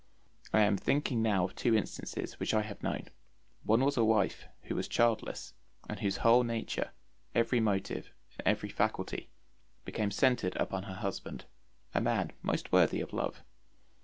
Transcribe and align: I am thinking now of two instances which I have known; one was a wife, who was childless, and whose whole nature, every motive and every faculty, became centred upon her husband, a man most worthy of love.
I 0.51 0.61
am 0.61 0.77
thinking 0.77 1.21
now 1.21 1.45
of 1.45 1.53
two 1.53 1.75
instances 1.75 2.39
which 2.39 2.55
I 2.55 2.63
have 2.63 2.81
known; 2.81 3.09
one 3.63 3.85
was 3.85 3.97
a 3.97 4.03
wife, 4.03 4.47
who 4.63 4.73
was 4.75 4.87
childless, 4.87 5.53
and 5.87 5.99
whose 5.99 6.17
whole 6.25 6.43
nature, 6.43 6.89
every 7.35 7.59
motive 7.59 8.11
and 8.39 8.47
every 8.47 8.69
faculty, 8.69 9.29
became 9.85 10.09
centred 10.09 10.55
upon 10.55 10.85
her 10.85 10.95
husband, 10.95 11.45
a 11.93 12.01
man 12.01 12.31
most 12.41 12.71
worthy 12.71 12.99
of 12.99 13.13
love. 13.13 13.43